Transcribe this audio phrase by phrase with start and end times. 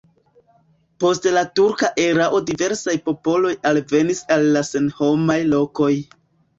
[1.03, 5.97] Post la turka erao diversaj popoloj alvenis al la senhomaj lokoj.